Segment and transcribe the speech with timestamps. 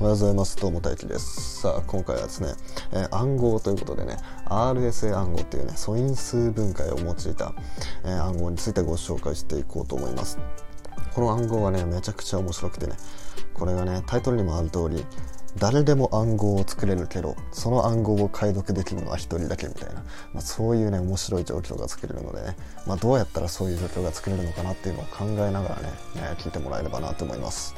[0.00, 0.56] おはようございます。
[0.56, 1.62] どうも大輝です。
[1.62, 2.54] さあ、今回はですね、
[2.92, 4.16] えー、暗号ということでね、
[4.46, 7.52] RSA 暗号っていうね、素因数分解を用いた、
[8.04, 10.38] えー、暗号についてご紹介していこうと思います。
[11.12, 12.92] この暗号はね、めちゃくちゃ面白くてね、
[13.54, 15.04] これがね、タイトルにもある通り、
[15.56, 22.54] 誰でも暗号を作れるけどその暗号を解読できるのは1人だけみたいな、まあ、そういうね面白い状況が作れるのでね、
[22.86, 25.82] まあ、どうやったらそういう状況が作れるのかなっていうのを考えながらね、
[26.14, 27.74] ね聞いてもらえればなと思います。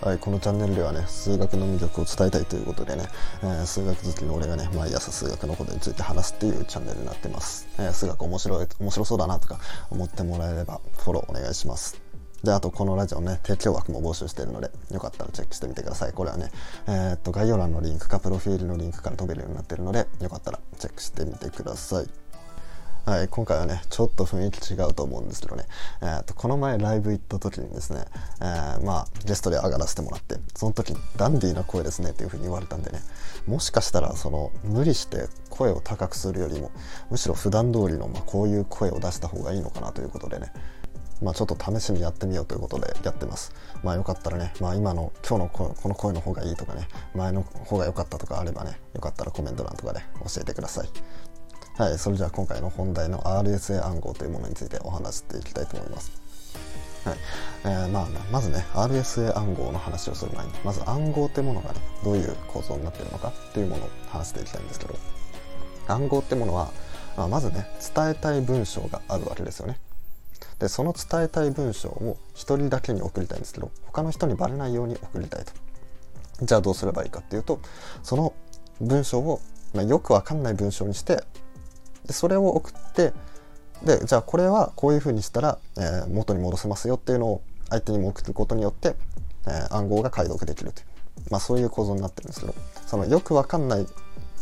[0.00, 3.04] はい、このチャンネルではね数学の魅力を伝えたいということでね、
[3.42, 9.58] えー、数学好きの俺がね毎朝数学のことについて話すっていうチャンネルになってます、えー、数学面白い面白そうだなとか
[9.90, 12.02] 思ってもらえればフォローお願いします。
[12.42, 16.12] であとこのラジオね提供枠も募集してるのでよかったらチェックしてみてください。
[16.12, 16.50] これはね
[16.86, 22.23] えー、っと概要欄のリンクかプロフィールのリンクから飛べるようになってるのでよかったらチェックしてみてください。
[23.06, 25.64] はい、今回はねちょっと雰囲気違うと思うんですけどね、
[26.00, 28.06] えーと、この前ライブ行った時にですね、
[28.40, 33.00] えー、まあゲストで上がらせてもらってその時にダンディーな声ですねっていう風に言われたんでね
[33.46, 36.70] もしかしたらその無理して声を高くするよりも
[37.10, 40.50] むしろ普段通りのまあこういう声を出した方がいいのかなということでね
[41.22, 43.54] まあ、ちょっと試しにやってみようということでやってます。
[43.82, 50.88] まあよかったらね、まあ今の今日のこの声の方がいいとかね、前の方が良かったとかあればね、よかったらコメント欄とかで教えてください。
[51.76, 56.12] はい、それじゃあ今回の本題の RSA 暗号というものについてお話していきたいと思います。
[57.04, 57.16] はい
[57.64, 64.94] えー、まあ、まずね RSA 暗号の話をする前にまず暗号ってものがねどういう構造になっているのかっていうものを話していきたいんですけど
[65.88, 66.70] 暗号ってものは、
[67.16, 69.80] まあ、まずね伝えたい文章があるわけですよね。
[70.60, 75.52] でその伝えたい文章を1人だけに送りたいんですけど他の人にバレないように送りたいと。
[76.40, 77.58] じゃあどうすればいいかっていうと
[78.04, 78.32] その
[78.80, 79.40] 文章を、
[79.72, 81.24] まあ、よくわかんない文章にして
[82.06, 83.12] でそれを送って
[83.84, 88.94] でじゃあこれはこういうふうにしたら、えー、元に戻せますよっていうのを相手にも送ることによって、
[89.46, 90.86] えー、暗号が解読できるという、
[91.30, 92.54] まあ、そういう構造になってるんですけど
[92.86, 93.86] そのよくわかんない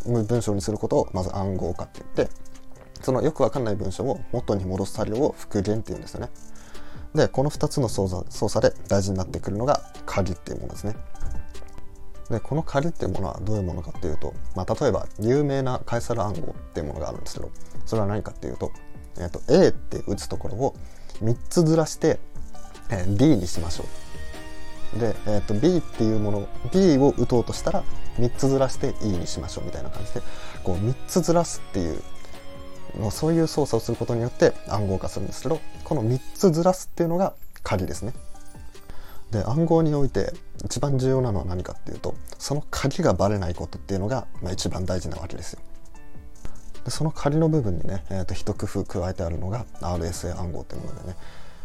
[0.04, 2.34] 文章にすることをまず暗号化って言って
[3.02, 6.30] そのよくわかんない文章を元に戻す作業を復元っていうんですよね。
[7.14, 10.96] でこの2つの操作操作で大事になってくるのが鍵っていうものですね。
[12.30, 17.50] でこの仮っていうものはどういうものかっていうと、まあ、例えば有名なカエサル暗号っていうものがあるんですけど
[17.84, 18.72] それは何かっていうと,、
[19.18, 20.74] えーと、A って打つところを
[21.22, 22.18] 3つずらして、
[22.90, 23.84] えー、D にしましょ
[24.96, 24.98] う。
[24.98, 27.84] で、えーと、B っていうもの B を打とうとしたら
[28.18, 30.22] 3つずらして E にしましょうみたいな感じで
[30.62, 32.02] こう3つずらすっていう
[32.98, 38.12] のそういう操作をすることによって暗号化するんですけどこの3つずらすっていうのが仮ですね。
[39.30, 40.32] で暗号において
[40.64, 45.60] 一番重要なのは何かっていうとその鍵がバレないことっていうのが、まあ、一番大事なわけですよ。
[46.84, 51.16] でその仮の部分にね、えー、と一工夫加えてあるのが RSA 暗号っていうものでね、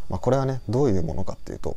[0.10, 1.76] まあ、これはねどういうものかっていうと、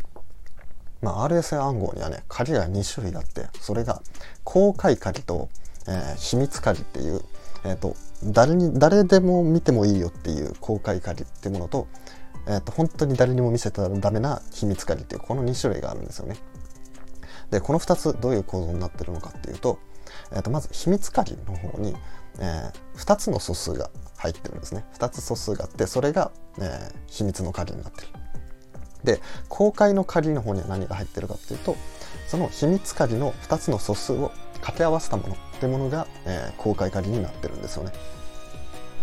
[1.00, 4.02] まあ、RSA 暗号にはね鍵が2種類あってそれが
[4.44, 5.48] 公開鍵と、
[5.88, 7.22] えー、秘密鍵っていう、
[7.64, 11.86] えーと、誰に誰でも見てもいいよっていう公開鍵っていうものと
[12.46, 16.36] えーと、本当に誰にも見せたらダメな秘密鍵っていうこの2種類があるんですよね。
[17.50, 19.78] でこの2つどういう構造になってるのかっていうと,、
[20.32, 21.94] えーと、まず秘密鍵の方に、
[22.38, 28.08] えー、2つの素数が入ってるんですね2つ素数があってそれが、えー、秘密の鍵になってる。
[29.04, 29.18] で
[29.48, 31.74] 公開の鍵の方には何が入ってるかっていうと
[32.28, 37.92] その秘密鍵の2つの素数を掛け合わせたものってものが、えー、公開鍵になってるんですよね。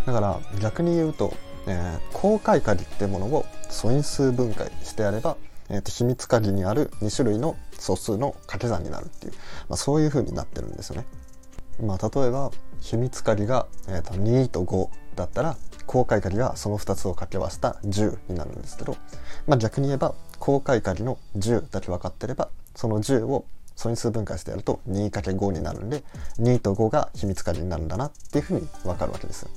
[0.06, 1.34] だから逆に言うと
[1.68, 5.36] えー、公開鍵ってものを素因数分解してやれば、
[5.68, 9.32] えー、と秘密鍵にある2種類の素数の掛け算になるっていう、
[9.68, 11.06] まあ、そういう風になってるんですよね。
[11.82, 12.50] まあ、例えば
[12.80, 15.56] 秘密鍵が、えー、と2と5だったら
[15.86, 18.96] 公開鍵はその2つを掛け合わせた10になるんですけど、
[19.46, 26.02] まあ、逆に言えば公開鍵の10だけ分かってればその10を素因数分解してやると 2×5 になるんで
[26.40, 29.48] 2と5が秘密鍵になるんだなっていうふうに分かるわけです。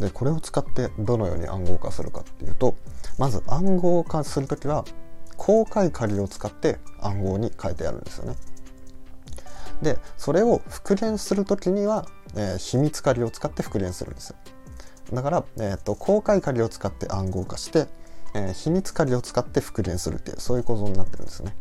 [0.00, 2.74] でこれを使ってどのように暗号化するかっていうと
[3.18, 4.84] まず暗号化する時は
[5.40, 8.36] 公開鍵を使って暗号に変えてやるんですよね。
[9.80, 12.04] でそれを復元する時には、
[12.36, 14.36] えー、秘密鍵を使って復元するんですよ。
[15.14, 17.88] だから、えーと、公開鍵を使って暗号化して、
[18.34, 21.56] えー、秘密鍵を使って復元するっていうそういう構造になってるんですね。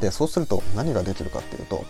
[0.00, 1.84] でそうすると何ができるかっていうと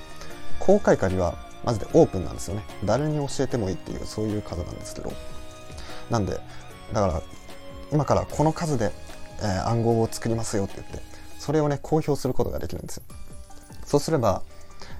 [0.60, 1.34] 公開鍵は
[1.64, 5.10] マジでオープンなんですよね誰に教えてもいいっていうそういう数なんですけど
[6.10, 6.38] なんで
[6.92, 7.22] だから
[7.90, 8.90] 今からこの数で、
[9.40, 11.02] えー、暗号を作りますよって言って
[11.38, 13.02] それをね公表することができるんですよ
[13.84, 14.42] そうすれば、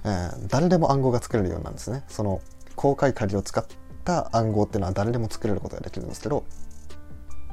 [0.05, 2.41] えー、誰でも暗号が作れるようなんですねその
[2.77, 3.65] 公開鍵を使っ
[4.05, 6.45] た暗号っていうのは誰でも作れることができるんですけど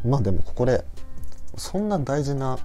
[0.05, 0.83] まあでもここで
[1.57, 2.57] そんな大事な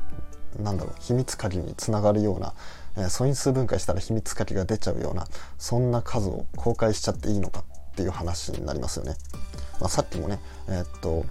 [0.58, 2.54] なんだろう秘密鍵につながるような、
[2.96, 5.26] え素因数分解したら秘密鍵が出ちゃうような
[5.58, 7.60] そんな数を公開しちゃっていいのか
[7.92, 9.16] っていう話になりますよね。
[9.80, 11.24] まあ、さっきもね、えー、っと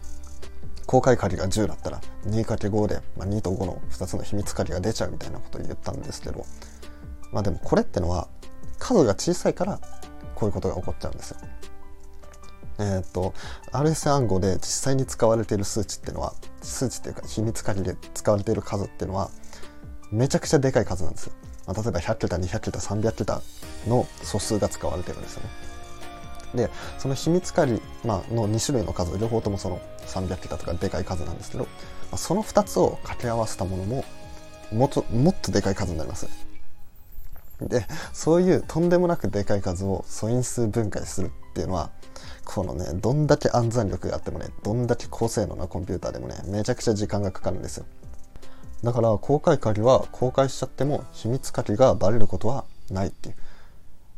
[0.85, 6.45] 公開鍵が10だったら 2×5 で、まあ、2と5の2つの秘密鍵が出ちゃうみたいなことを言ったんですけど
[7.31, 8.27] まあでもこれってのは
[8.77, 9.79] 数が小さいから
[10.35, 11.37] こういうことが起こっちゃうんですよ。
[12.77, 13.33] えー、っと
[13.71, 19.29] RS 暗号で実際に使われている数値っていうのは数値っていうか秘密鍵で使われている数っていうのは
[20.11, 21.33] めちゃくちゃでかい数なんですよ。
[21.67, 23.41] まあ、例えば100桁200桁300桁
[23.87, 25.49] の素数が使われてるんですよね。
[26.55, 31.69] でその秘密鍵、まあの2種類の数両方ともその300桁とかでかい数なんですけど、ま
[32.13, 34.05] あ、その2つを掛け合わせたものも
[34.71, 36.27] もっともっとでかい数になります。
[37.61, 41.89] でそういうとんでもなくでかい数を素因数分解するっていうのは
[42.43, 47.85] このねどんだけ暗算力があってもねどんだけ高性能なコンピューターでもねめちゃくちゃ時間がかかるんですよ
[48.83, 53.35] だから公開鍵は公開しちゃっても秘密鍵がバレることはないっていう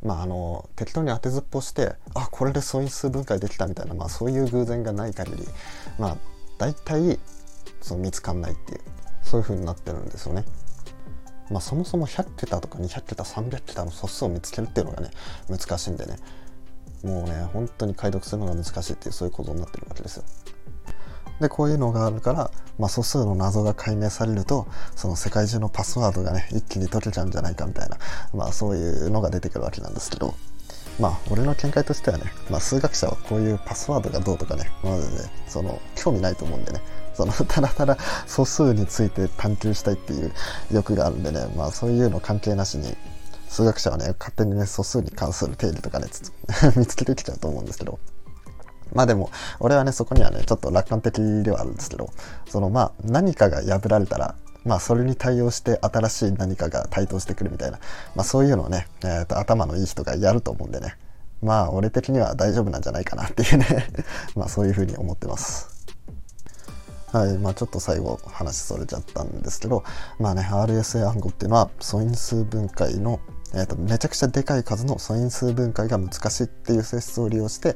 [0.08, 5.44] まああの適当に当てずっぽしてあこれで素因数分解できたみたいな、まあ、そういう偶然がない限り
[6.00, 6.18] まあ
[6.58, 7.20] 大体
[7.82, 8.82] その見つかんないっていう
[9.22, 10.46] そういう風になってるんですよね。
[11.50, 15.12] まあ、そもそも100桁とか200桁300桁の素数を見つけるっていうのがね
[15.50, 16.18] 難しいんでね
[17.04, 20.24] もうね本当に解読するのが難しいっていうそういうことになってるわけですよ。
[21.40, 27.98] でこういうのがあるから、まあ、素数の謎が解明されるとその世界中のパスワードがね一気に解けちゃうんじゃないかみたいな、
[28.34, 30.36] まあ、そういうのが出てくるわけなんですけど。
[31.00, 36.82] まあ俺の見解としてはね、まあ、数学者はこういうパスワードがどうとかねまずねその興味ないと思うんでね
[37.14, 40.32] そのただただ素数について探求したいっていう
[40.72, 42.96] 欲があるんでね、まあ、そういうの関係なしに
[43.48, 46.08] 数学者はね勝手にね素数に関する定理とかね
[46.76, 48.00] 見つけてきちゃうと思うんですけど。
[48.94, 49.30] まあでも
[49.60, 52.10] 俺はねそこにはねちょっと楽観的ではあるんですけど
[52.48, 54.36] そのまあ何かが破られたら
[54.66, 57.80] まあそれに対応して新しい何かが台頭してくるみたいな、
[58.16, 60.98] まあ、そういうのをね、えーと、頭のいい人がやると思うんでね
[61.42, 63.66] まあ俺的には大丈夫なんじゃないかなっていうね
[64.36, 65.78] まあそういうふうに思ってます。
[67.14, 69.86] はいまあ、ちょっと最後話それちゃったんですけど
[70.20, 73.22] まあね RSA 暗号っていうのは素因数分解の
[73.54, 77.76] えーと、めちゃくちゃでかい数の素因数分解が難しいっていう性質を利用して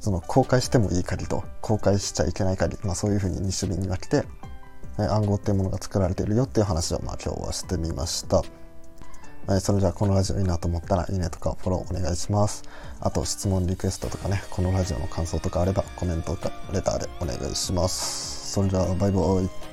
[0.00, 4.24] その公開してもいい鍵と公開しちゃいけない鍵、まあ、そういうふうに2種類に分けて、
[4.98, 8.42] えー、暗号っていうものが作られているよっていう話を、まあ、今日はしてみました。
[9.46, 12.62] はい、それじゃあこのラジオいいなと思ったらいいねとかフォローお願いします。
[13.00, 18.52] あと質問リクエストとかね、このラジオの感想とかあればコメントかレターでお願いします。
[18.52, 19.71] それじゃあバイバイ。